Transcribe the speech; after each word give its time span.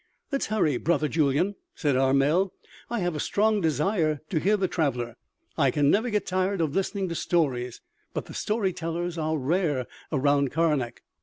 "Let's 0.31 0.47
hurry, 0.47 0.77
brother 0.77 1.07
Julyan," 1.07 1.53
said 1.75 1.95
Armel; 1.95 2.53
"I 2.89 3.01
have 3.01 3.15
a 3.15 3.19
strong 3.19 3.61
desire 3.61 4.19
to 4.31 4.39
hear 4.39 4.57
the 4.57 4.67
traveler. 4.67 5.15
I 5.59 5.69
can 5.69 5.91
never 5.91 6.09
get 6.09 6.25
tired 6.25 6.59
of 6.59 6.73
listening 6.75 7.07
to 7.09 7.13
stories, 7.13 7.81
but 8.11 8.25
the 8.25 8.33
story 8.33 8.73
tellers 8.73 9.19
are 9.19 9.37
rare 9.37 9.85
around 10.11 10.49
Karnak." 10.51 11.03